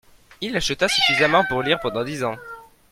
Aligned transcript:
Il 0.41 0.55
acheta 0.57 0.87
suffisamment 0.87 1.45
pour 1.47 1.61
lire 1.61 1.79
pendant 1.79 2.03
dix 2.03 2.23
ans. 2.23 2.35